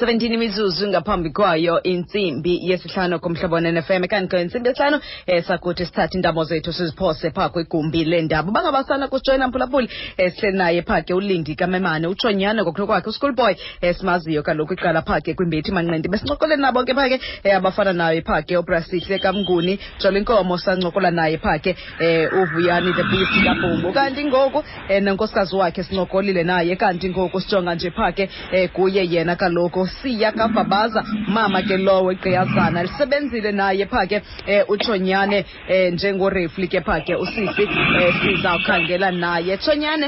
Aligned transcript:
17 0.00 0.32
imizuzu 0.34 0.88
ngaphambi 0.88 1.30
kwayo 1.30 1.82
intsimbi 1.82 2.56
yesihlanu 2.70 3.20
kumhlobo 3.20 3.60
nenfm 3.60 4.04
kanti 4.08 4.28
ke 4.32 4.40
intsimbi 4.42 4.68
yesihlanu 4.72 4.96
um 5.28 5.42
sakuthi 5.44 5.84
sithathe 5.86 6.14
iindaba 6.16 6.44
zethu 6.48 6.72
siziphose 6.72 7.28
phaa 7.30 7.48
kwigumbi 7.52 8.04
leendaba 8.04 8.48
bangabasana 8.50 8.72
ngabasana 8.72 9.08
kusitshoyina 9.12 9.48
mphulaphuli 9.48 9.86
um 9.86 10.14
eh, 10.16 10.32
sihleli 10.32 10.56
naye 10.58 10.82
phaa 10.82 11.04
ulindi 11.14 11.52
kamemane 11.54 12.06
utshonyana 12.06 12.64
kwakhe 12.64 13.08
uschoolboy 13.12 13.54
esimaziyo 13.80 14.40
eh, 14.40 14.44
kaloku 14.44 14.72
iqala 14.72 15.02
phaa 15.04 15.20
ke 15.20 15.34
kwimbethi 15.36 15.68
manqindi 15.72 16.08
besincokole 16.08 16.56
nabo 16.56 16.80
ke 16.88 16.94
phaa 16.94 17.06
um 17.06 17.56
abafana 17.60 17.92
naye 17.92 18.22
phaa 18.24 18.40
ke 18.42 18.56
ubrasihle 18.56 19.18
kamnguni 19.20 19.76
jola 20.00 20.16
inkomo 20.18 20.56
sancokola 20.58 21.10
naye 21.12 21.36
phaa 21.36 21.60
um 21.60 22.42
uvuyani 22.42 22.94
the 22.96 23.02
beast 23.12 23.36
kabhumbu 23.44 23.92
kanti 23.92 24.24
ngoku 24.24 24.58
um 24.64 25.02
nonkosikazi 25.04 25.56
wakhe 25.60 25.82
sincokolile 25.84 26.40
naye 26.42 26.72
kanti 26.76 27.10
ngoku 27.12 27.36
sijonga 27.44 27.74
nje 27.74 27.90
phaa 27.90 28.12
um 28.16 28.68
kuye 28.72 29.04
yena 29.06 29.36
kaloku 29.36 29.89
ngusiya 29.90 30.32
kavabaza 30.32 31.02
mama 31.28 31.62
ke 31.62 31.76
lowo 31.76 32.10
iqiyazana 32.12 32.82
lisebenzile 32.86 33.50
naye 33.52 33.86
pha 33.90 34.06
ke 34.10 34.16
um 34.18 34.22
eh, 34.52 34.62
utshonyane 34.72 35.38
um 35.40 35.44
eh, 35.74 35.90
njengorefli 35.92 36.66
ke 36.72 36.80
pha 36.86 37.00
ke 37.06 37.14
usisi 37.14 37.62
um 37.64 37.96
eh, 38.00 38.14
sizawukhangela 38.22 39.10
naye 39.24 39.56
tshonyane 39.62 40.06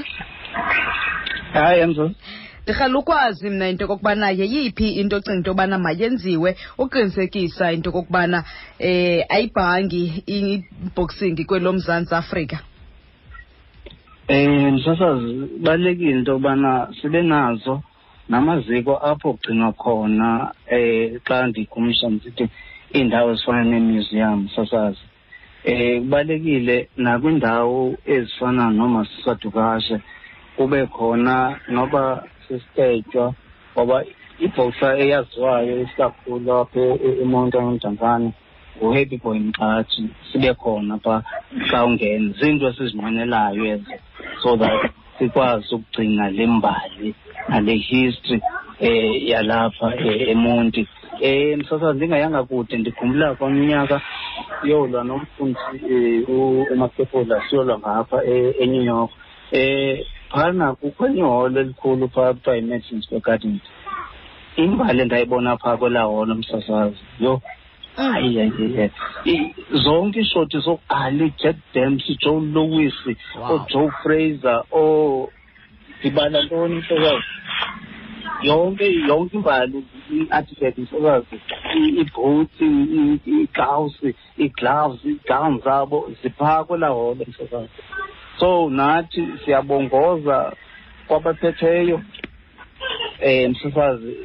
hayi 1.55 1.87
mzulu 1.87 2.11
ndirhala 2.62 2.98
ukwazi 2.98 3.51
mna 3.51 3.69
into 3.69 3.83
yokokubana 3.84 4.30
yeyiphi 4.30 4.89
into 5.01 5.16
ocinga 5.16 5.34
into 5.39 5.51
yobana 5.51 5.77
mayenziwe 5.79 6.51
uqinisekisa 6.78 7.73
into 7.75 7.89
yokokubana 7.91 8.39
um 8.89 9.19
ayibhangi 9.34 10.05
iboxing 10.39 11.37
kwelo 11.47 11.73
mzantsi 11.73 12.14
afrika 12.14 12.56
um 14.28 14.78
eh, 15.01 15.47
balulekile 15.64 16.11
into 16.19 16.30
yokubana 16.30 16.89
sibe 17.01 17.23
nazo 17.23 17.83
namaziko 18.29 18.93
apho 19.11 19.29
kugcinwa 19.33 19.69
khona 19.83 20.31
um 20.73 21.19
xa 21.27 21.37
ndikhumsha 21.49 22.07
ndisithi 22.11 22.45
iindawo 22.95 23.29
ezifana 23.33 23.62
neemuseum 23.70 24.41
sasazi 24.56 25.03
um 25.06 25.09
kubalulekile 26.05 26.77
nakwiindawo 27.03 27.79
ezifana 28.17 28.62
noomasiswadukashe 28.77 29.97
kube 30.56 30.81
khona 30.95 31.34
noba 31.75 32.03
sisitetywa 32.45 33.27
ngoba 33.75 33.97
ibhosa 34.45 34.89
eyaziwayo 35.03 35.73
isikakhulu 35.84 36.51
apha 36.62 36.81
e-, 37.07 37.17
emonto 37.25 37.57
emntantane 37.64 38.29
nguhappy 38.77 39.17
boy 39.23 39.39
mxathi 39.48 40.03
sibe 40.29 40.51
khona 40.62 40.95
phaa 41.05 41.20
xa 41.69 41.79
ungena 41.86 42.29
ziinto 42.39 42.64
esizinqwenelayo 42.70 43.62
ezo 43.75 43.92
so 44.42 44.51
that 44.61 44.81
sikwazi 45.18 45.74
ukugcina 45.74 46.30
le 46.30 46.46
mbali 46.46 47.14
nale 47.48 47.74
history 47.77 48.41
eh 48.88 49.28
yalapha 49.28 49.88
eh, 49.96 50.28
eMonti 50.32 50.82
eh 51.20 51.56
msasa 51.58 51.94
ngingayanga 51.94 52.42
kude 52.44 52.77
ndigumla 52.78 53.34
kwamnyaka 53.34 53.96
yolwa 54.70 55.05
nomfundisi 55.05 55.77
eh, 55.90 56.28
uMakefola 56.72 57.42
siyolwa 57.50 57.78
ngapha 57.78 58.18
eh, 58.24 58.55
eNew 58.62 58.83
York 58.83 59.10
eh 59.52 60.06
phana 60.30 60.74
kukhona 60.74 61.14
iholo 61.20 61.60
elikhulu 61.60 62.08
phaa 62.08 62.33
kuthiwa 62.34 62.56
yi-madison 62.56 63.02
square 63.02 63.22
garden 63.27 63.58
imbali 64.56 65.00
endayibona 65.02 65.56
phaa 65.58 65.77
kwelaa 65.77 66.05
holo 66.10 66.34
msasazi 66.34 66.96
yho 67.20 67.42
hayi 67.97 68.41
ayiye 68.41 68.91
zonke 69.85 70.21
ishoti 70.21 70.59
zokubhala 70.65 71.25
ijack 71.25 71.57
dams 71.75 72.05
ijoe 72.09 72.41
lewis 72.55 72.95
ojoe 73.53 73.85
oh, 73.87 73.91
fraser 74.03 74.62
o 74.71 74.81
oh, 74.81 75.31
ndibala 76.01 76.43
ntoni 76.43 76.75
intokazi 76.75 77.25
yonke 78.48 78.85
yonke 79.09 79.37
imbali 79.37 79.79
i-artifact 80.15 80.79
intokazi 80.83 81.37
iibhoots 81.98 82.61
iikawusi 83.33 84.09
iigloves 84.43 85.01
iigawun 85.11 85.61
zabo 85.65 85.98
ziphaa 86.23 86.65
kwela 86.65 86.89
holo 86.89 87.25
intokazi 87.27 87.77
so 88.41 88.70
nathi 88.70 89.23
siyabongoza 89.45 90.52
kwabaphetheyo 91.07 91.95
um 91.97 92.02
eh, 93.20 93.51
msasazi 93.51 94.17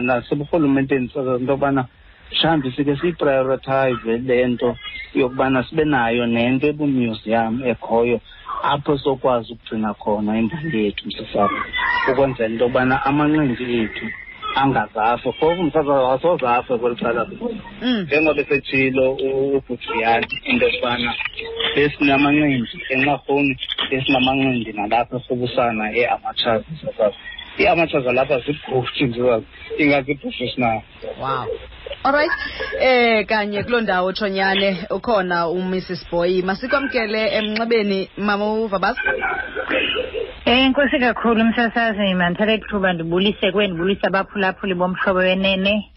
naseburhulumenteni 0.00 1.04
msasazi 1.06 1.40
into 1.40 1.52
yobana 1.52 1.72
na, 1.82 1.88
mhlawumbi 2.32 2.72
sike 2.76 2.92
siyiprioritize 3.00 4.12
le 4.28 4.36
nto 4.52 4.70
yokubana 5.20 5.58
sibe 5.66 5.84
nayo 5.92 6.22
nento 6.34 6.64
ebumusiyam 6.72 7.54
ekhoyo 7.72 8.16
apho 8.72 8.92
sokwazi 9.04 9.48
ukugcina 9.52 9.90
khona 10.02 10.30
imbali 10.40 10.78
yethu 10.84 11.02
msisapho 11.08 11.60
ukwenzela 12.08 12.50
into 12.52 12.62
yokubana 12.64 12.94
amanqindi 13.08 13.64
ethu 13.84 14.06
angazafe 14.62 15.28
phofu 15.38 15.62
msaza 15.66 15.92
asozafe 16.14 16.72
kweli 16.80 16.96
cala 17.02 17.22
mm. 17.84 17.98
njengoba 18.04 18.40
esetshilo 18.42 19.04
ubhujiyani 19.54 20.28
into 20.50 20.64
yokubana 20.68 21.10
besinamanqindi 21.74 22.68
enxarhuni 22.94 23.54
besinamanqindi 23.90 24.70
nalapha 24.78 25.16
erhubusana 25.18 25.82
eamatshazi 26.00 26.68
msasapho 26.74 27.18
amatsha 27.58 28.00
zalapha 28.00 28.38
zibhufti 28.40 29.04
nje 29.04 29.42
ingazibhufisi 29.78 30.60
na 30.60 30.80
wow 31.20 31.46
Alright 32.04 32.30
eh 32.80 33.26
kanye 33.26 33.62
kuloo 33.62 33.80
ndawo 33.80 34.08
othonyane 34.08 34.78
ukhona 34.90 35.48
uMrs 35.48 36.08
Boy 36.10 36.42
masikwamkele 36.42 37.34
emnxebeni 37.38 38.08
mama 38.18 38.44
uvabasi 38.52 39.00
Eh 40.44 40.60
inkosi 40.64 40.98
kakhulu 40.98 41.44
msasazi 41.44 42.14
mandithatha 42.14 42.54
ithuba 42.54 42.92
ndibulise 42.92 43.52
kwendibulise 43.52 44.06
abaphulaphuli 44.06 44.74
bomhlobo 44.74 45.18
wenene 45.18 45.90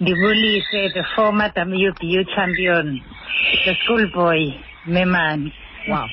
ndibulise 0.00 0.90
the 0.94 1.04
former 1.14 1.52
WBU 1.56 2.24
champion 2.34 3.00
the 3.64 3.74
schoolboy 3.74 4.50
Memani 4.86 5.52
wow 5.88 6.08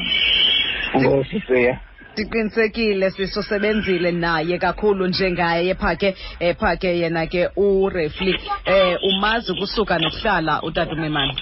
ngosiseya 1.00 1.80
ndiqinisekile 2.14 3.10
siso 3.12 3.42
sebenzile 3.44 4.12
naye 4.12 4.58
kakhulu 4.58 5.08
njengaye 5.08 5.74
phake 5.74 6.16
um 6.42 6.54
phake 6.54 7.00
yena 7.00 7.26
ke 7.26 7.48
urefli 7.58 8.36
um 8.68 8.98
umazi 9.04 9.52
ukusuka 9.52 9.98
nokuhlala 10.00 10.62
utata 10.62 10.92
umemane 10.94 11.34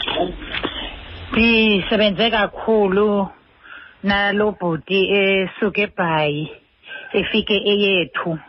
ndisebenze 1.34 2.30
kakhulu 2.32 3.28
nalo 4.04 4.52
bhuti 4.60 5.00
esuke 5.22 5.82
ebhayi 5.84 6.50
efike 7.14 7.54
eyethu 7.72 8.40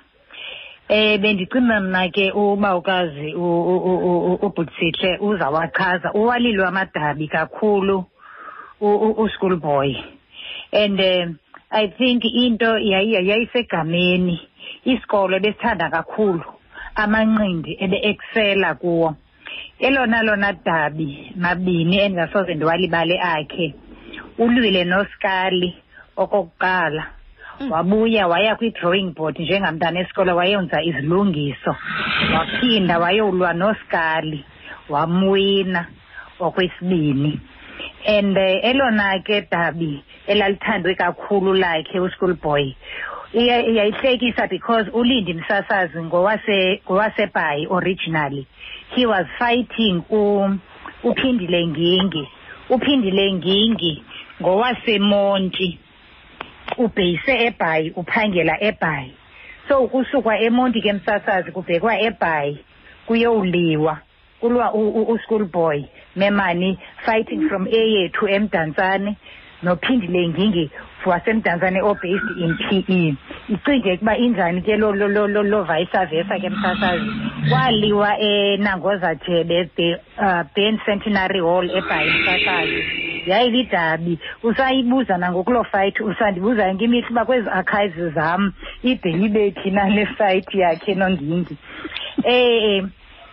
Eh 0.88 1.18
bendicinga 1.20 1.80
mna 1.80 2.10
ke 2.10 2.32
uba 2.34 2.76
ukazi 2.76 3.32
ubhutsihle 3.34 5.18
uzawachaza 5.20 6.12
uwalilwe 6.14 6.66
amadabi 6.66 7.28
kakhulu 7.28 8.04
uschool 8.80 9.56
boy 9.56 9.94
and 10.72 11.00
eh, 11.00 11.28
i 11.72 11.88
think 11.98 12.22
into 12.24 12.68
yayisegameni 12.78 14.48
isikolo 14.84 15.38
besithanda 15.40 15.90
kakhulu 15.90 16.44
amanqindi 17.02 17.72
ebe-eksela 17.84 18.74
kuwo 18.74 19.16
elona 19.86 20.18
lona 20.22 20.50
dabi 20.66 21.08
mabini 21.42 21.96
endingasoze 22.04 22.52
ndiwalibale 22.54 23.16
akhe 23.34 23.66
ulwile 24.38 24.82
nosikali 24.84 25.70
okokuqala 26.22 27.02
mm. 27.60 27.70
wabuya 27.72 28.28
waya 28.32 28.52
kwi-drawing 28.58 29.10
board 29.16 29.36
njengamntana 29.40 29.96
esikolo 30.02 30.36
wayenza 30.36 30.76
izilungiso 30.82 31.72
waphinda 32.34 32.98
wayowulwa 33.02 33.52
nosikali 33.54 34.44
wamwina 34.92 35.80
okwesibini 36.46 37.32
and 38.04 38.36
eh, 38.36 38.60
elona 38.70 39.08
ke 39.28 39.38
dabi 39.54 39.90
elalithandwe 40.34 40.94
kakhulu 41.00 41.54
lakhe 41.62 41.98
uschoolboy 42.04 42.64
iyayihlekisa 43.42 44.48
because 44.50 44.90
ulindi 44.90 45.34
msasazi 45.38 46.02
ngowasebhayi 46.02 47.66
originally 47.78 48.42
he 48.96 49.06
was 49.06 49.26
fighting 49.38 50.02
uphindile 51.02 51.60
ngingi 51.66 52.24
uphindile 52.76 53.26
ngingi 53.38 53.94
ngowasemonti 54.42 55.70
ubheyise 56.84 57.34
ebhayi 57.46 57.88
uphangela 58.00 58.54
ebhayi 58.68 59.12
so 59.68 59.86
kusukwa 59.86 60.38
emonti 60.48 60.80
ke 60.82 60.92
msasazi 60.92 61.50
kubhekwa 61.52 62.00
ebhayi 62.00 62.58
kuyowuliwa 63.06 63.98
kulwa 64.42 64.66
uschool 64.74 65.44
boy 65.50 65.78
memani 66.22 66.70
fighting 67.06 67.42
from 67.48 67.66
eyethu 67.80 68.28
emdantsane 68.36 69.10
nophindile 69.66 70.22
ngingi 70.32 70.64
wasemdantsane 71.10 71.80
obased 71.90 72.28
in 72.44 72.56
p 72.56 72.84
e 72.88 73.16
icinge 73.52 73.92
ukuba 73.94 74.14
injani 74.24 74.62
ke 74.66 74.76
lo 74.82 74.90
lo 75.54 75.62
vice 75.70 76.00
versa 76.14 76.38
ke 76.44 76.50
msasazi 76.50 77.10
waliwa 77.52 78.10
enangoza 78.30 79.12
eh, 79.12 79.18
jebe 79.26 79.60
the 79.76 79.88
uh, 80.26 80.42
ben 80.56 80.78
centenary 80.86 81.40
hall 81.40 81.70
ebhayi 81.80 82.10
msasazi 82.18 82.82
yayilidabi 83.30 84.18
usayibuza 84.42 85.18
nangokulo 85.18 85.64
fight 85.64 86.00
usandibuza 86.00 86.74
ngemihla 86.74 87.10
uba 87.10 87.24
kwezi 87.24 87.48
archives 87.48 88.14
zam 88.14 88.52
ide 88.82 89.10
ibe 89.10 89.50
thina 89.50 89.88
le 89.88 90.06
fight 90.06 90.54
yakhe 90.54 90.94
nongingi 90.94 91.56
um 92.26 92.90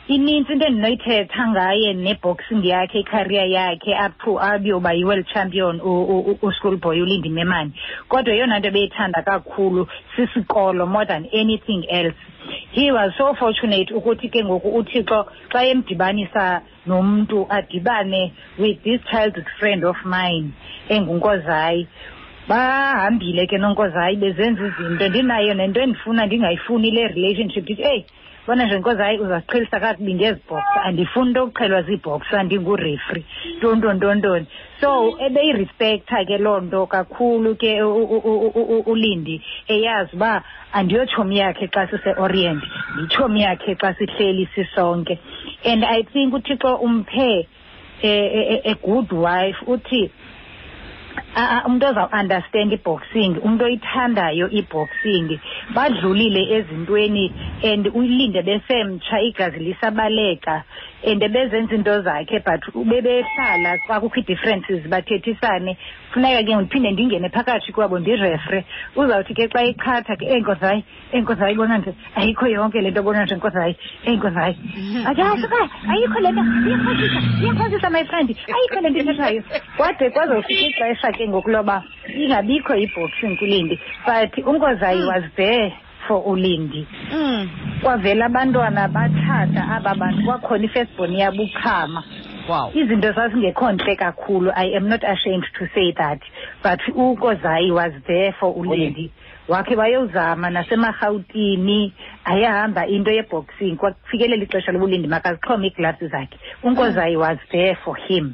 inintsi 0.09 0.51
into 0.53 0.65
endinoyithetha 0.65 1.43
ngaye 1.51 1.89
neboxing 1.93 2.61
yakhe 2.71 2.99
icareer 3.03 3.47
yakhe 3.57 3.93
up 4.05 4.11
to 4.23 4.31
abiyoba 4.51 4.91
yi-world 4.97 5.25
champion 5.33 5.77
uschoolboy 6.47 6.97
ulindimemane 7.03 7.71
kodwa 8.09 8.33
eyona 8.35 8.55
nto 8.59 8.67
ebeyithanda 8.71 9.19
kakhulu 9.27 9.81
sisikolo 10.13 10.83
more 10.93 11.05
than 11.11 11.23
anything 11.41 11.81
else 11.99 12.17
he 12.77 12.85
was 12.97 13.13
so 13.19 13.25
fortunate 13.41 13.89
ukuthi 13.97 14.27
ke 14.33 14.41
ngoku 14.47 14.69
uthixo 14.79 15.19
xa 15.51 15.59
emdibanisa 15.71 16.45
nomntu 16.89 17.37
adibane 17.57 18.23
with 18.61 18.77
this 18.85 19.01
childhood 19.11 19.49
friend 19.59 19.81
of 19.91 19.97
mine 20.15 20.47
engunkozayi 20.93 21.85
bahambile 22.49 23.45
ke 23.51 23.57
nonkosi 23.57 23.93
hayi 24.01 24.15
bezenza 24.21 24.65
izinto 24.67 25.07
ndinayo 25.09 25.53
nento 25.53 25.81
endifuna 25.81 26.25
ndingayifuni 26.25 26.91
le 26.95 27.03
relationship 27.07 27.63
ndithi 27.63 27.83
eyi 27.91 28.01
bona 28.47 28.63
nje 28.65 28.77
nkosi 28.79 29.01
hayi 29.01 29.19
uzasiqhelisa 29.19 29.79
kakubi 29.79 30.13
ngezibhoxa 30.13 30.81
andifuni 30.87 31.27
into 31.29 31.39
yokuqhelwa 31.39 31.81
ziibhoxa 31.87 32.37
ndingurefri 32.43 33.21
ntontontontoni 33.57 34.45
so 34.81 34.89
ebeyirespectha 35.25 36.25
ke 36.29 36.37
loo 36.43 36.59
nto 36.65 36.81
kakhulu 36.93 37.51
ke 37.61 37.71
ulindi 38.91 39.35
eyazi 39.75 40.11
uba 40.17 40.33
andiyotshomi 40.73 41.35
yakhe 41.41 41.65
xa 41.73 41.83
sise-orient 41.91 42.63
yitshomi 42.99 43.39
yakhe 43.45 43.71
xa 43.81 43.89
sihleli 43.97 44.45
sisonke 44.55 45.13
and 45.69 45.85
i 45.85 45.99
think 46.11 46.33
uthixo 46.33 46.75
umphe 46.75 47.45
a 48.03 48.07
eh, 48.07 48.51
eh, 48.53 48.61
eh, 48.69 48.75
good 48.81 49.11
wife 49.13 49.59
uthi 49.67 50.03
Ah, 51.35 51.61
ah, 51.61 51.67
umuntu 51.67 51.93
boxing. 51.93 52.71
i-boxing 52.73 53.33
umuntu 53.45 53.63
oyithandayo 53.69 54.45
i-boxing 54.49 55.29
badlulile 55.75 56.41
ezintweni 56.57 57.25
and 57.69 57.85
ulinde 57.93 58.41
besemtsha 58.47 59.15
igazi 59.29 59.59
lisabaleka 59.65 60.63
and 61.03 61.19
bezenza 61.21 61.73
into 61.73 61.93
zakhe 62.03 62.39
but 62.45 62.61
bebehlala 62.73 63.71
xa 63.87 63.95
kukho 64.03 64.21
differences 64.29 64.83
bathethisane 64.91 65.71
funeka 66.13 66.41
ke 66.47 66.53
ndiphinde 66.57 66.89
ndingene 66.95 67.29
phakathi 67.35 67.71
kwabo 67.75 67.95
ndirefre 68.03 68.59
uzawuthi 68.99 69.33
ke 69.37 69.45
xa 69.53 69.61
ichatha 69.71 70.15
ke 70.19 70.25
enkosi 70.27 70.65
eh, 70.65 70.69
hayi 70.69 70.83
enkosi 71.15 71.41
eh, 71.41 71.45
hayi 71.45 71.55
bona 71.59 71.77
nje 71.79 71.91
ayikho 72.15 72.45
yonke 72.55 72.81
le 72.83 72.91
nto 72.91 73.01
bona 73.03 73.23
nje 73.23 73.33
enkosi 73.37 73.57
hayi 73.63 73.75
enkosi 74.11 74.37
eh, 74.37 74.43
hayi 74.43 74.55
ayasuka 75.09 75.57
ah, 75.63 75.69
ayikho 75.93 76.19
le 76.19 76.31
nto 76.31 76.43
iyakhosisa 76.51 77.19
iyakhosisa 77.43 77.87
my 77.95 78.03
friend 78.11 78.27
ayikho 78.57 78.79
le 78.83 78.89
nto 78.89 78.99
ithethayo 79.03 79.41
kwade 79.79 80.05
kwazofika 80.09 80.89
ixesha 80.89 81.11
ke 81.15 81.23
ngokuloba 81.31 81.83
ingabikho 82.11 82.75
i-boxing 82.75 83.37
kulindi 83.39 83.79
but 84.05 84.35
unkozayi 84.45 85.07
was 85.07 85.23
there 85.39 85.71
for 86.07 86.23
ulindi 86.25 86.87
mm. 87.13 87.49
kwavela 87.81 88.25
abantwana 88.25 88.87
batshata 88.87 89.67
aba 89.71 89.95
bantu 89.95 90.25
kwakhona 90.25 90.65
ifestborn 90.65 91.13
yabukhama 91.15 92.03
wow. 92.49 92.71
izinto 92.73 93.11
zazingekho 93.11 93.71
ntle 93.71 93.95
kakhulu 93.95 94.51
i 94.55 94.75
am 94.77 94.87
not 94.89 95.03
ashamed 95.03 95.45
to 95.57 95.67
say 95.75 95.91
that 95.93 96.19
but 96.63 96.79
ukozayi 96.95 97.71
was 97.71 97.93
there 98.07 98.31
for 98.39 98.53
ulindi 98.57 99.11
wakhe 99.47 99.75
wayozama 99.75 100.49
nasemarhawutini 100.49 101.93
ayahamba 102.25 102.87
into 102.87 103.11
yeboxing 103.11 103.75
kwafikelela 103.75 104.43
ixesha 104.43 104.71
lobulindi 104.71 105.07
makazixhome 105.07 105.67
iiglasi 105.67 106.07
zakhe 106.07 106.37
unkozayi 106.63 107.15
mm. 107.15 107.21
was 107.21 107.37
there 107.51 107.75
for 107.75 107.97
him 107.97 108.33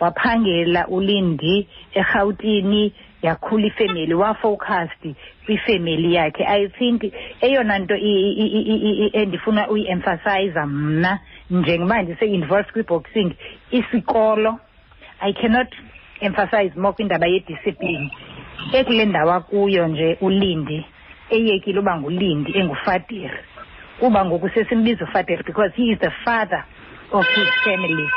waphangela 0.00 0.86
ulindi 0.88 1.68
erhawutini 1.92 2.92
yakhula 3.22 3.66
ifemeli 3.66 4.14
wafocused 4.14 5.14
kwifemeli 5.50 6.14
yakhe 6.14 6.44
i 6.62 6.68
think 6.68 7.02
eyona 7.40 7.78
nto 7.78 7.94
endifuna 9.12 9.68
uyiemphasiza 9.68 10.66
mna 10.66 11.18
njengoba 11.50 12.02
ndise-involved 12.02 12.70
kwi-boxing 12.72 13.30
isikolo 13.70 14.58
i 15.20 15.32
cannot 15.32 15.70
emphasize 16.20 16.76
more 16.80 16.92
kwindaba 16.94 17.26
yediscipline 17.26 18.10
ekule 18.72 19.04
ndawo 19.06 19.32
akuyo 19.32 19.88
nje 19.88 20.16
ulindi 20.20 20.84
eyekile 21.30 21.78
uba 21.78 21.96
ngulindi 21.96 22.58
engufatiri 22.58 23.30
kuba 24.00 24.24
ngoku 24.24 24.48
sesimbiza 24.48 25.04
ufatiri 25.04 25.42
because 25.44 25.72
he 25.76 25.84
is 25.92 25.98
the 25.98 26.10
father 26.24 26.64
of 27.12 27.26
his 27.34 27.50
family 27.64 28.10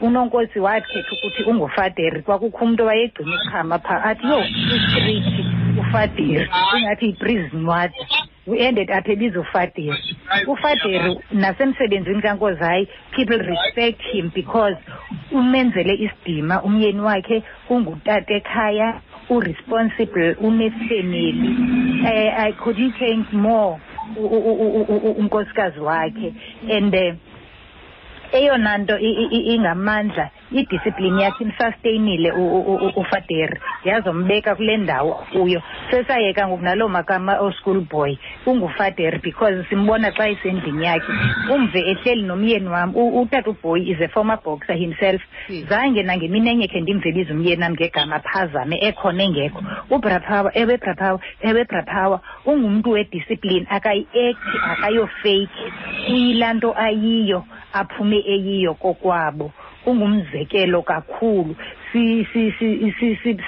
unonkosi 0.00 0.58
wakhetha 0.58 1.12
ukuthi 1.16 1.42
ungufateri 1.42 2.22
kwakukho 2.22 2.64
umntu 2.64 2.82
owayegcina 2.84 3.34
iqhama 3.34 3.78
phaa 3.78 4.02
athi 4.04 4.26
yo 4.26 4.44
istrithi 4.76 5.44
ufaderi 5.90 6.48
ah, 6.52 6.72
ingathi 6.78 7.06
yiprismwater 7.06 8.06
we-ended 8.46 8.90
up 8.90 9.06
ebiza 9.12 9.40
ufaderi 9.40 10.02
ufaderi 10.46 11.18
nasemsebenzini 11.32 12.22
kankozayi 12.22 12.88
people 13.10 13.38
respect 13.38 14.02
him 14.02 14.30
because 14.34 14.76
umenzele 15.32 15.94
isidima 16.04 16.62
umyeni 16.62 17.00
wakhe 17.00 17.42
ungutata 17.68 18.34
ekhaya 18.34 19.00
uresponsible 19.30 20.32
unefemeli 20.48 21.48
uh, 22.02 22.38
i 22.46 22.52
couldn't 22.52 22.94
think 22.98 23.32
more 23.32 23.80
unkosikazi 25.22 25.80
wakhe 25.80 26.34
and 26.76 26.94
uh, 26.94 27.14
eyona 28.32 28.78
nto 28.78 28.98
ingamandla 28.98 30.30
idisciplini 30.52 31.22
yakhe 31.22 31.44
imsusteyinile 31.44 32.32
ufader 32.96 33.60
yazombeka 33.84 34.54
kule 34.54 34.76
ndawo 34.76 35.14
kuyo 35.32 35.62
sesayeka 35.90 36.48
ngoku 36.48 36.62
naloo 36.62 36.88
makama 36.88 37.38
oschool 37.40 37.80
boy 37.80 38.16
ungufader 38.46 39.20
because 39.22 39.64
simbona 39.68 40.10
xa 40.16 40.28
isendlini 40.28 40.84
yakhe 40.86 41.12
umve 41.54 41.80
ehleli 41.80 42.22
nomyeni 42.22 42.68
wam 42.68 42.90
utata 42.96 43.50
uboy 43.50 43.80
is 43.86 44.00
a 44.00 44.08
former 44.08 44.38
boxer 44.44 44.76
himself 44.76 45.22
zange 45.68 46.02
nangemini 46.02 46.50
enye 46.50 46.68
khe 46.68 46.80
ndimvelise 46.80 47.32
umyeni 47.32 47.62
wam 47.62 47.72
ngegama 47.72 48.20
phazame 48.20 48.76
ekhona 48.82 49.22
engekho 49.22 49.62
ubrapower 49.90 50.52
ewe 50.54 50.76
brapower 50.78 51.18
ewe 51.40 51.64
brapower 51.64 52.20
ungumntu 52.46 52.90
wedisciplini 52.90 53.66
akayi-ekthi 53.70 54.58
akayofeyikhi 54.70 55.72
iyilaa 56.08 56.52
nto 56.54 56.74
ayiyo 56.78 57.44
aphume 57.72 58.16
eyiyo 58.16 58.74
kokwabo 58.74 59.52
ungumzekelo 59.86 60.82
kakhulu 60.82 61.56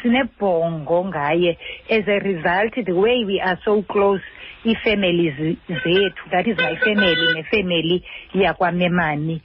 sinebhongo 0.02 1.04
ngaye 1.04 1.58
as 1.90 2.04
a 2.08 2.18
result 2.20 2.72
the 2.86 2.92
way 2.92 3.24
we 3.24 3.40
are 3.40 3.58
so 3.64 3.82
close 3.82 4.22
iifemeli 4.64 5.30
zethu 5.68 6.22
that 6.30 6.46
is 6.46 6.56
my 6.56 6.74
family 6.84 7.34
nefemeli 7.34 8.04
yakwamemani 8.34 9.42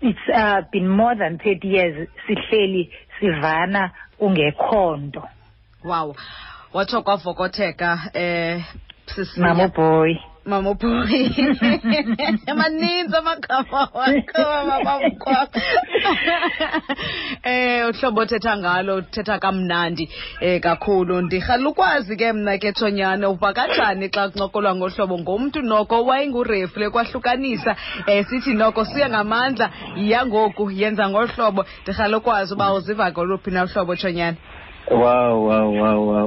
it's 0.00 0.26
uh, 0.34 0.60
been 0.72 0.88
more 0.88 1.14
than 1.16 1.38
thirty 1.38 1.68
years 1.76 2.08
sihleli 2.28 2.90
sivana 3.20 3.90
kungekho 4.18 4.96
nto 4.96 5.22
wow 5.84 6.14
watsho 6.72 7.02
kwavokotheka 7.02 7.92
um 8.14 8.22
eh, 8.22 8.64
sisimamoboyi 9.06 10.18
mama 10.48 10.70
uboyi 10.70 11.56
amaninzi 12.46 13.16
amagama 13.16 13.80
wakho 13.94 14.42
mamamkwakho 14.68 15.60
um 15.60 17.38
eh, 17.50 17.88
uhlobo 17.88 18.20
othetha 18.22 18.52
ngalo 18.62 18.92
uthetha 19.02 19.34
kamnandi 19.44 20.04
um 20.42 20.56
kakhulu 20.64 21.14
ndirhalukwazi 21.26 22.12
ke 22.20 22.28
mna 22.32 22.56
ke 22.62 22.72
tshonyana 22.72 23.28
uva 23.28 23.50
kanjani 23.56 24.08
xa 24.14 24.22
kuncokolwa 24.32 24.72
ngohlobo 24.78 25.14
ngomntu 25.22 25.58
noko 25.68 25.96
wayengurefu 26.08 26.74
lekwahlukanisa 26.80 27.72
um 28.08 28.20
sithi 28.28 28.52
noko 28.56 28.80
siya 28.88 29.06
ngamandla 29.12 29.66
yangoku 30.10 30.62
yenza 30.80 31.04
ngohlobo 31.12 31.60
ndirhalela 31.82 32.16
ukwazi 32.20 32.50
uba 32.54 32.66
uziva 32.76 33.06
goluphi 33.16 33.50
na 33.54 33.60
uhlobo 33.68 33.92
tshonyana 34.00 34.36
Wow 34.90 35.34
wow 35.44 35.68
wow 35.70 36.00
wow 36.08 36.26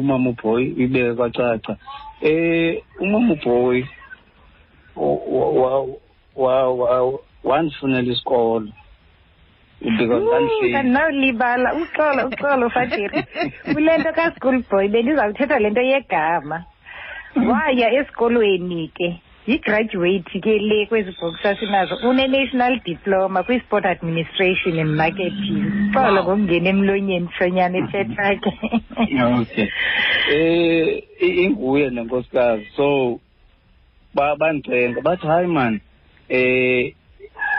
umama 0.00 0.30
uBoy 0.32 0.72
ibeke 0.76 1.12
kwacaca 1.20 1.76
eh 2.24 2.80
umama 3.04 3.34
uBoy 3.36 3.82
wa 6.34 7.18
wangifunela 7.44 8.08
isikolo 8.10 8.72
because 9.80 10.24
mm, 10.24 10.74
andinawulibala 10.76 11.74
uxolo 11.76 12.20
uxolo 12.32 12.64
fadiri 12.70 13.20
kule 13.74 13.92
nto 14.00 14.10
kaschool 14.16 14.58
boy 14.70 14.86
bendizawuthetha 14.88 15.58
le 15.60 15.68
nto 15.70 15.82
yegama 15.90 16.56
waya 17.50 17.86
esikolweni 18.00 18.88
ke 18.96 19.08
yigraduate 19.46 20.28
ke 20.44 20.52
le 20.60 20.76
kwezibhoku 20.88 21.36
sasinazo 21.42 21.98
une-national 22.10 22.76
diploma 22.86 23.42
kwi-sport 23.44 23.84
administration 23.94 24.74
and 24.82 24.92
marketing 25.00 25.58
xolo 25.92 26.20
ngokungena 26.24 26.68
emlonyeni 26.74 27.28
shonyana 27.36 27.76
ethetha 27.82 28.26
ke 28.42 28.50
okay 29.36 29.66
um 30.34 30.88
inguye 31.44 31.86
nenkosikazi 31.96 32.64
so 32.76 32.86
bandixenga 34.16 35.00
bathi 35.08 35.26
hayi 35.32 35.46
mani 35.56 35.76
um 35.76 35.82
eh, 36.28 36.94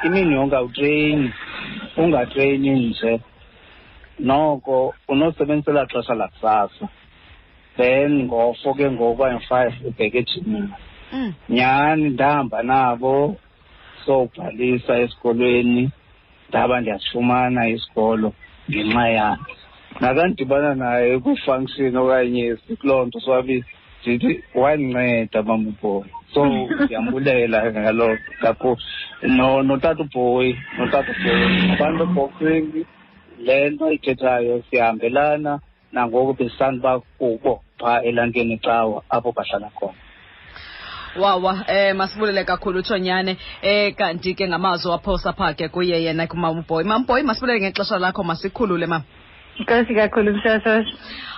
imini 0.05 0.31
yonke 0.39 0.55
awutreyini 0.59 1.29
ungatreyini 2.01 2.71
nje 2.81 3.13
noko 4.29 4.77
unosebenzisela 5.13 5.81
xesha 5.91 6.13
lakusasa 6.21 6.85
then 7.77 8.09
ngofo 8.25 8.73
ke 8.77 8.85
ngoku 8.91 9.11
okanye 9.21 9.39
five 9.51 9.71
ubheke 9.89 10.17
ejimini 10.23 10.71
Mm. 11.15 11.33
nyhani 11.57 12.07
ndahamba 12.15 12.59
nabo 12.71 13.13
sobhalisa 14.05 14.93
esikolweni 15.03 15.83
ndaba 16.49 16.75
ndiyasifumana 16.81 17.61
isikolo 17.75 18.29
ngenxa 18.71 19.05
yakhe 19.17 19.55
nakandidibana 20.01 20.71
naye 20.83 21.09
kwifunction 21.23 21.93
okanye 22.01 22.45
kuloo 22.79 23.03
nto 23.05 23.17
swabi 23.25 23.57
ndithi 24.01 24.31
wandinceda 24.61 25.39
mama 25.47 25.67
ubhoyi 25.71 26.09
so 26.33 26.41
mm. 26.45 26.69
ndiyambulela 26.83 27.57
ngalo 27.81 28.07
kakhulu 28.41 29.63
notata 29.67 30.01
ubhoyi 30.05 30.51
notata 30.77 31.09
ubhoyi 31.13 31.41
abantu 31.73 32.03
boxing 32.15 32.67
le 33.45 33.55
nto 33.71 33.85
ithethayo 33.97 34.53
siyahambelana 34.69 35.51
nangoku 35.93 36.31
besanduba 36.39 36.91
kubo 37.17 37.51
phaa 37.79 37.99
elantweni 38.07 38.55
cawa 38.65 38.97
apho 39.15 39.29
bahlala 39.37 39.69
khona 39.79 39.99
wawa 41.15 41.63
eh 41.67 41.95
masibulele 41.95 42.43
kakhulu 42.43 42.79
uThonyane 42.79 43.37
eh 43.61 43.95
kanti 43.95 44.35
ke 44.35 44.47
ngamazwi 44.47 44.91
waphosa 44.91 45.33
phake 45.33 45.67
kuye 45.67 46.03
yena 46.03 46.27
kumamboy 46.27 46.83
mamboy 46.83 47.21
masibulele 47.23 47.59
ngexesha 47.59 47.99
lakho 47.99 48.23
masikhulule 48.23 48.85
mama 48.85 49.03
Nkosi 49.59 49.95
kakhulu 49.95 50.33
msasa. 50.35 50.83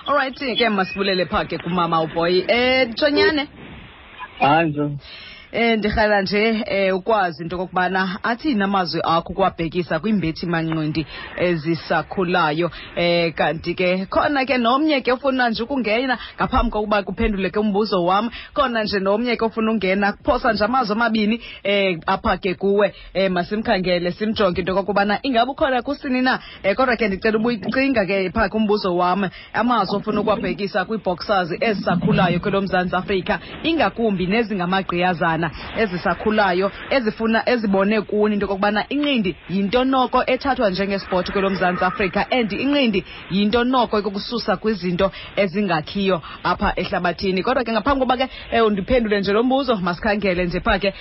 All 0.07 0.15
right 0.15 0.35
ke 0.35 0.69
masibulele 0.69 1.25
phake 1.25 1.57
kumama 1.57 2.01
uBoy. 2.01 2.43
Eh 2.47 2.87
Thonyane. 2.95 3.47
Hayi 4.39 4.69
njo. 4.69 4.91
ndirhalela 5.77 6.21
nje 6.21 6.51
um 6.51 6.61
eh, 6.65 6.95
ukwazi 6.95 7.43
into 7.43 7.55
yokokubana 7.55 8.19
athini 8.23 8.63
amazwi 8.63 9.01
akho 9.03 9.33
kwabhekisa 9.33 9.99
kwimbethi 9.99 10.45
manqindi 10.45 11.05
ezisakhulayo 11.37 12.71
um 12.97 13.31
kanti 13.33 13.73
ke 13.75 14.05
khona 14.09 14.45
ke 14.45 14.57
nomnye 14.57 15.01
ke 15.01 15.11
ofuna 15.11 15.49
nje 15.49 15.63
ukungena 15.63 16.17
ngaphambi 16.37 16.71
kokuba 16.71 17.03
kuphendule 17.03 17.49
ke 17.49 17.59
umbuzo 17.59 18.05
wam 18.05 18.29
khona 18.53 18.83
nje 18.83 18.99
nomnye 18.99 19.35
ke 19.35 19.45
ofuna 19.45 19.71
ungena 19.71 20.13
kuphosa 20.13 20.53
nje 20.53 20.63
amazwi 20.65 20.93
amabini 20.93 21.41
um 21.65 21.99
apha 22.05 22.37
ke 22.37 22.53
kuwe 22.55 22.93
um 23.15 23.33
masimkhangele 23.33 24.11
simjonge 24.11 24.61
into 24.61 24.73
okokubana 24.73 25.19
ingabe 25.23 25.51
ukhona 25.51 25.81
kusini 25.81 26.21
na 26.21 26.39
eh, 26.63 26.75
kodwa 26.75 26.95
ke 26.95 27.07
ndicela 27.07 27.37
ubuyicinga 27.39 28.05
ke 28.05 28.31
phaa 28.33 28.49
umbuzo 28.53 28.95
wam 28.95 29.27
amazwi 29.53 29.95
ofuna 29.97 30.21
kwii 30.21 30.69
kwiiboxers 30.87 31.57
ezisakhulayo 31.61 32.39
kwelo 32.39 32.61
mzantsi 32.61 32.95
afrika 32.95 33.39
ingakumbi 33.63 34.27
nezingamagqiyazana 34.27 35.46
iintsana 35.47 35.79
ezisakhulayo 35.79 36.71
ezifuna 36.91 37.43
ezibone 37.49 38.01
kuni 38.05 38.33
into 38.35 38.43
yokokubana 38.45 38.83
inqindi 38.89 39.35
yinto 39.49 39.83
noko 39.85 40.23
ethathwa 40.27 40.69
njengesport 40.69 41.31
kwelo 41.31 41.49
mzantsi 41.49 41.83
afrika 41.85 42.27
and 42.31 42.51
inqindi 42.51 43.03
yinto 43.31 43.63
noko 43.63 43.97
yokususa 43.97 44.57
kwizinto 44.61 45.11
ezingakhiyo 45.35 46.21
apha 46.43 46.73
ehlabathini 46.75 47.43
kodwa 47.43 47.63
ke 47.63 47.71
ngaphambi 47.71 48.05
koba 48.05 48.17
ke 48.17 48.29
um 48.61 48.73
ndiphendule 48.73 49.19
nje 49.19 49.33
lo 49.33 49.43
mbuzo 49.43 49.75
masikhangele 49.75 50.45
nje 50.45 50.59
phaa 50.61 50.79
ke 50.79 50.93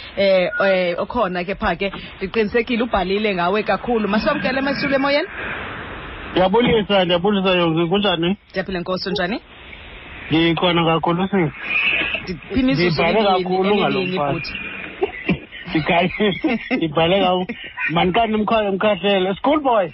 um 0.61 1.03
okhona 1.03 1.45
ke 1.45 1.55
phaa 1.55 1.75
ke 1.76 1.93
ndiqinisekile 2.21 2.83
ubhalile 2.83 3.35
ngawe 3.35 3.62
kakhulu 3.62 4.09
masamkele 4.09 4.61
masule 4.61 4.95
emoyeni 4.97 5.29
ndiyabulisa 6.33 7.05
ndiyabulisa 7.05 7.50
yonke 7.50 7.87
kunjani 7.88 8.37
ndiyaphila 8.50 8.81
nkosi 8.81 9.09
unjani 9.09 9.41
ngikhona 10.30 10.80
kakhulu 10.87 11.23
sisi 11.30 12.62
ngibhale 12.64 13.18
kakhulu 13.30 13.71
ngalo 13.78 14.00
mfazi 14.11 14.52
ngibhale 16.76 17.16
kakhulu 17.25 17.47
manikani 17.95 18.37
mkhahlele 18.76 19.30
school 19.38 19.61
boy 19.66 19.87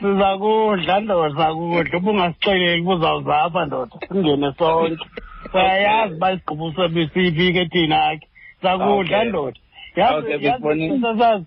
sizakudla 0.00 1.00
ndoda 1.04 1.28
sakudla 1.36 1.96
uba 1.98 2.10
ungasixeleli 2.10 2.82
buzawuzapha 2.86 3.60
ndoda 3.66 3.96
singene 4.08 4.48
sonke 4.58 5.04
sayazi 5.52 6.14
uba 6.16 6.28
isigqibo 6.32 6.66
sebisiphi 6.76 7.46
ke 7.56 7.64
thina 7.72 8.00
ke 8.20 8.26
sakudla 8.62 9.18
ndoda 9.28 9.58
yazi 9.96 10.90
sasazi 11.02 11.46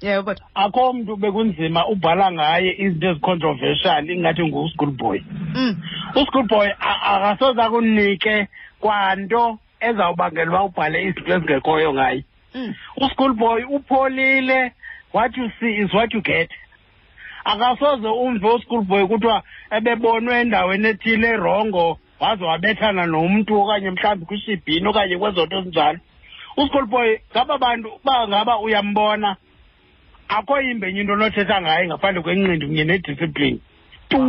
yebo 0.00 0.22
kodwa 0.24 0.46
akho 0.54 0.92
mntu 0.92 1.16
bekunzima 1.16 1.80
ubhala 1.90 2.26
ngaye 2.32 2.70
izinto 2.78 3.06
ezicontroversial 3.10 4.04
ingathi 4.10 4.42
nguSchoolboy 4.46 5.18
mm 5.58 5.72
uSchoolboy 6.22 6.68
akasoze 7.12 7.60
akunike 7.62 8.48
kwanto 8.80 9.58
ezawubangela 9.86 10.50
uba 10.50 10.60
ubhale 10.68 10.96
izinto 11.02 11.30
ezingekhoyo 11.34 11.90
ngaye 11.94 12.20
mm 12.54 12.70
uSchoolboy 13.04 13.60
upholile 13.76 14.58
what 15.14 15.36
you 15.36 15.46
see 15.58 15.74
is 15.82 15.90
what 15.94 16.14
you 16.14 16.22
get 16.22 16.50
akasoze 17.44 18.08
umve 18.08 18.48
uSchoolboy 18.48 19.02
kuthiwa 19.06 19.42
ebebonwe 19.76 20.40
endaweni 20.40 20.88
ethile 20.88 21.28
erongo 21.34 21.98
waze 22.20 22.44
wabethana 22.44 23.06
nomntu 23.06 23.50
okanye 23.62 23.90
mhlawumbi 23.90 24.24
kwishibhini 24.26 24.86
okanye 24.88 25.18
kwezonto 25.18 25.54
ezinjalo 25.58 25.98
uSchoolboy 26.56 27.08
ngaba 27.32 27.54
bantu 27.58 27.88
uba 27.98 28.28
ngaba 28.28 28.54
uyambona 28.60 29.36
akho 30.28 30.54
yimbenye 30.62 31.00
into 31.04 31.12
onothetha 31.16 31.56
ngayo 31.62 31.84
ngaphandle 31.88 32.22
kwenqindi 32.24 32.64
kunye 32.68 32.84
nediscipline 32.90 33.58
tu 34.10 34.20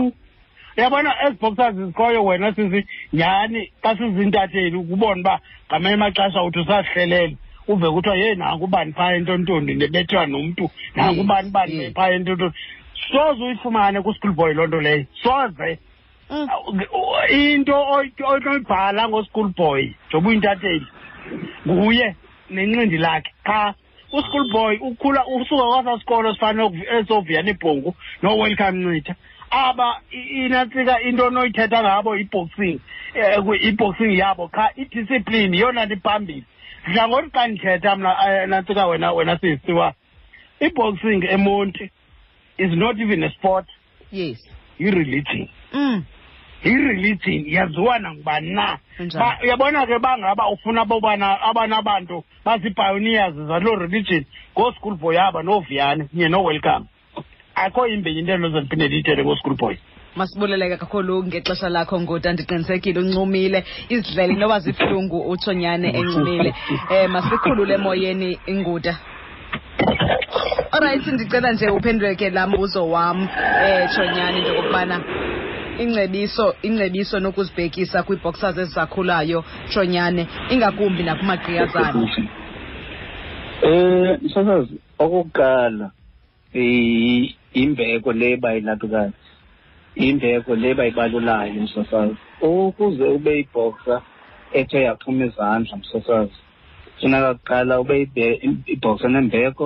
uyabona 0.77 1.11
eziboxers 1.25 1.75
zikhoyo 1.79 2.19
wena 2.27 2.49
sisi 2.55 2.79
nyhani 3.17 3.61
xa 3.83 3.89
sizintatheli 3.99 4.77
ukubona 4.81 5.19
uba 5.21 5.33
ngamanye 5.67 5.95
amaxesha 5.99 6.39
uthi 6.47 6.59
usazihlelele 6.63 7.35
uve 7.71 7.87
kuthiwa 7.93 8.15
ye 8.23 8.29
nanku 8.39 8.63
ubani 8.67 8.91
phaa 8.97 9.11
entontombi 9.17 9.71
nebethiwa 9.79 10.23
nomntu 10.31 10.65
nanku 10.95 11.19
ubani 11.21 11.47
mm, 11.47 11.51
bani 11.55 11.73
mm. 11.87 11.93
phaa 11.97 12.09
entontombi 12.15 12.55
soze 13.11 13.39
uyifumane 13.45 13.97
kuschoolboy 14.05 14.51
loo 14.55 14.67
nto 14.69 14.79
leyo 14.85 15.03
soze 15.23 15.69
mm. 16.31 16.45
into 17.41 17.75
onoyibhala 18.31 19.01
ngoschoolboy 19.11 19.81
njengoba 19.91 20.27
uyintatheli 20.29 20.87
nguye 21.67 22.07
nenqindi 22.53 22.97
lakhe 23.05 23.31
qha 23.47 23.61
uschool 24.11 24.49
boy 24.51 24.77
ukhula 24.81 25.25
usuka 25.27 25.63
kwasasikolo 25.65 26.33
sifana 26.33 26.63
esoviyana 26.99 27.49
ibhongu 27.49 27.95
no-welcome 28.23 28.77
ncitha 28.85 29.15
aba 29.51 29.87
inatsika 30.45 30.95
into 31.07 31.25
onoyithetha 31.27 31.79
ngabo 31.83 32.15
i-boxing 32.17 32.77
um 33.39 33.47
i-boxing 33.69 34.13
yabo 34.19 34.47
qha 34.47 34.65
i-discipline 34.81 35.53
yeyona 35.57 35.85
nto 35.85 35.93
iphambili 35.97 36.43
mdla 36.87 37.03
ngothi 37.07 37.31
xa 37.33 37.43
ndithetha 37.47 37.95
mna 37.95 38.11
eh, 38.25 38.47
natsika 38.51 38.83
wena 38.89 39.07
wena 39.17 39.33
siyisiwa 39.41 39.87
i-boxing 40.65 41.21
emonti 41.37 41.85
is 42.63 42.71
not 42.81 42.95
even 42.99 43.23
a 43.23 43.29
sport 43.29 43.65
yes 44.11 44.39
yi-religion 44.79 45.47
mm. 45.73 45.97
yi-religion 46.63 47.45
yaziwa 47.47 47.99
nangubani 47.99 48.49
na 48.49 48.77
uyabona 49.43 49.85
ke 49.85 49.99
bangaba 49.99 50.49
ufuna 50.49 50.85
bobana 50.85 51.41
abanabantu 51.41 52.23
bazii-pioneers 52.45 53.33
zaloo 53.47 53.75
religion 53.75 54.23
ngooschool 54.57 54.95
boy 54.95 55.19
aba 55.19 55.43
nooviyane 55.43 56.03
kunye 56.05 56.27
no-welcome 56.29 56.85
akho 57.55 57.87
imbenye 57.87 58.19
into 58.19 58.31
endozandiphinde 58.31 58.87
ndiyithele 58.87 59.23
ngooschool 59.23 59.55
boy 59.55 59.75
masibuleleke 60.15 60.77
kakhulu 60.77 61.23
ngexesha 61.23 61.69
lakho 61.69 61.99
ngoda 62.01 62.33
ndiqinisekile 62.33 62.99
uncumile 62.99 63.63
izidlele 63.89 64.33
noba 64.33 64.59
zibuhlungu 64.59 65.29
utshonyane 65.29 65.87
encumile 65.97 66.53
um 67.05 67.11
masikhulule 67.13 67.73
emoyeni 67.73 68.39
inguda 68.47 68.97
olrayithi 70.73 71.11
ndicela 71.11 71.51
nje 71.51 71.69
uphenduleke 71.69 72.29
laa 72.29 72.47
mbuzo 72.47 72.89
wam 72.91 73.21
um 73.21 73.27
tshonyane 73.87 74.37
into 74.37 74.53
yokokubana 74.53 75.03
ingcebiso 75.83 76.45
ingcebiso 76.67 77.15
nokuzibhekisa 77.25 77.97
kwiibhoxers 78.05 78.57
ezisakhulayo 78.63 79.39
tshonyane 79.71 80.23
ingakumbi 80.53 81.01
nakumaqiyazana 81.07 81.95
um 81.99 82.09
eh, 83.69 84.11
msasazi 84.25 84.75
okokuqala 85.03 85.87
imbeko 87.63 88.09
le 88.19 88.29
bayinatukayo 88.43 89.11
imbeko 90.07 90.51
le 90.61 90.69
bayibalulayo 90.77 91.53
msasazi 91.67 92.15
ukuze 92.49 93.03
ube 93.15 93.33
ibhoxa 93.43 93.95
ethe 94.59 94.77
yaphuma 94.85 95.23
izandla 95.29 95.73
msasazi 95.81 96.37
funeka 96.99 97.31
kuqala 97.37 97.73
ube 97.81 97.95
ibhoxa 98.73 99.07
nembeko 99.13 99.65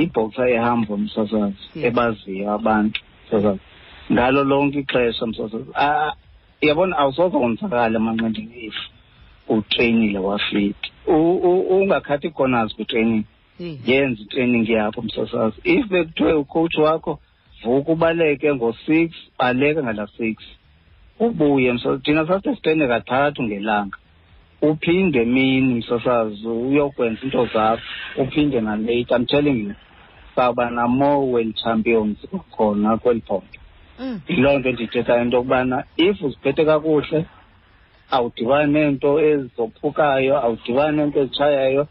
ibhoxa 0.00 0.42
ehamba 0.56 0.90
umsasazi 0.98 1.62
ebaziyo 1.86 2.46
abantu 2.56 3.00
msasazi 3.26 3.64
ngalo 4.12 4.40
lonke 4.44 4.78
ixesha 4.80 5.26
msoso 5.26 5.66
ah, 5.74 6.12
yabona 6.60 6.96
awusoze 6.98 7.36
wonzakala 7.36 7.98
manqindi 7.98 8.42
if 8.66 8.74
utreyinile 9.48 10.18
wafiti 10.18 10.92
ungakhathi 11.78 12.30
corners 12.30 12.74
kwitraining 12.74 13.24
yenza 13.86 14.22
itraining 14.22 14.68
yakho 14.68 15.02
msosazi 15.02 15.56
if 15.64 15.86
bekuthiwe 15.88 16.32
ucoach 16.34 16.76
wakho 16.78 17.18
vuka 17.64 17.92
ubaleke 17.92 18.54
ngo-six 18.54 19.10
baleke 19.38 19.82
ngala 19.82 20.06
six 20.16 20.36
ubuye 21.20 21.72
msosazi 21.72 22.02
thina 22.02 22.40
sitende 22.54 22.88
kathathu 22.88 23.42
ngelanga 23.42 23.96
uphinde 24.62 25.24
mini 25.24 25.74
msosazi 25.74 26.46
uyokwenza 26.48 27.20
iinto 27.22 27.46
zakho 27.46 27.82
uphinde 28.16 28.60
nalate 28.60 29.06
i'm 29.16 29.26
telling 29.26 29.60
you 29.66 29.74
sawuba 30.36 30.70
na-more 30.70 31.26
world 31.30 31.54
champions 31.54 32.16
kwakhona 32.30 32.96
kweli 32.96 33.22
Mm. 34.00 34.20
yiloo 34.28 34.58
nto 34.58 34.70
ndithethayo 34.72 35.22
into 35.22 35.36
yokubana 35.38 35.76
if 36.06 36.16
uziphethe 36.26 36.62
kakuhle 36.70 37.18
awudibani 38.14 38.68
neento 38.74 39.10
ezizophukayo 39.30 40.34
awudibani 40.44 40.92
neento 40.96 41.18
ezitshayayo 41.22 41.82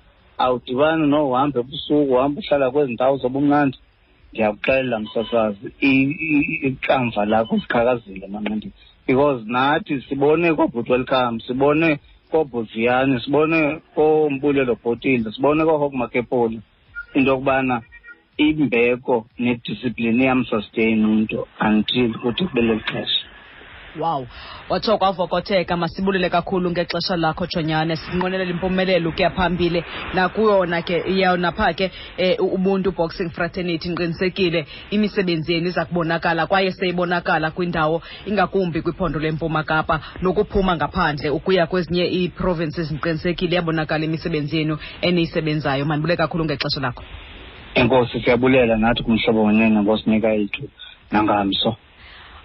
awudibani 0.44 1.04
nohamba 1.12 1.58
ebusuku 1.64 2.12
uhamba 2.14 2.40
uhlala 2.42 2.68
kwezi 2.74 2.92
ndawo 2.94 3.14
zobumnandi 3.22 3.78
ndiyakuxelela 4.32 4.98
msasazi 5.04 5.66
ikamva 6.70 7.22
lakho 7.32 7.56
liqhakazile 7.56 8.28
manqandini 8.34 8.74
because 9.08 9.40
nathi 9.56 9.94
sibone 10.08 10.54
koobhut 10.58 10.90
welcome 10.90 11.40
sibone 11.48 11.90
koobhuziyani 12.32 13.16
sibone 13.24 13.60
koombulelo 13.96 14.74
bhotile 14.82 15.28
sibone 15.34 15.62
koohokmakepoli 15.68 16.58
into 17.16 17.30
yokubana 17.32 17.76
imbeko 18.38 19.26
nediscipline 19.40 20.24
iyamsustain 20.24 21.06
umntu 21.06 21.48
until 21.62 22.14
kuthi 22.22 22.44
kube 22.48 22.62
leli 22.62 22.80
xesha 22.86 23.26
wow 24.00 24.28
watsho 24.70 24.98
kwavokotheka 24.98 25.78
masibulele 25.78 26.30
kakhulu 26.30 26.72
ngexesha 26.72 27.16
lakho 27.18 27.48
tshonyane 27.48 27.96
sinqwenelela 27.96 28.52
impumelelo 28.52 29.10
ukuya 29.10 29.30
phambili 29.30 29.84
nakuyona 30.14 30.82
ke 30.84 30.98
yonapha 31.14 31.74
ke 31.80 31.92
e, 32.18 32.28
ubuntu 32.44 32.92
boxing 32.92 33.30
fraternity 33.32 33.90
ndiqinisekile 33.90 34.60
imisebenzi 34.92 35.54
yenu 35.54 35.68
iza 35.70 35.86
kubonakala 35.86 36.48
kwaye 36.48 36.72
seyibonakala 36.72 37.52
kwindawo 37.52 38.02
ingakumbi 38.26 38.82
kwiphondo 38.84 39.20
lempuma 39.20 39.64
kapa 39.64 40.00
nokuphuma 40.22 40.76
ngaphandle 40.76 41.30
ukuya 41.32 41.68
kwezinye 41.72 42.04
ii-provinces 42.12 42.92
ndiqinisekile 42.92 43.52
iyabonakala 43.56 44.04
imisebenzi 44.06 44.54
yenu 44.58 44.76
eniyisebenzayo 45.02 45.86
mandibule 45.88 46.16
kakhulu 46.20 46.44
ngexesha 46.46 46.82
lakho 46.84 47.04
enkosi 47.76 48.20
siyabulela 48.22 48.78
nathi 48.78 49.04
kumhlobo 49.04 49.44
wenene 49.44 49.80
ngosinika 49.82 50.28
yethu 50.30 50.64
nangamso 51.12 51.76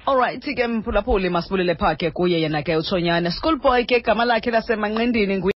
olright 0.06 0.46
ke 0.54 0.66
mphulaphuli 0.66 1.30
masibulele 1.30 1.74
phakhe 1.74 2.10
kuye 2.10 2.40
yena 2.40 2.62
ke 2.62 2.76
school 2.82 3.22
schoolboy 3.30 3.84
ke 3.84 4.00
gama 4.04 4.24
lakhe 4.24 4.50
lasemanqindini 4.50 5.40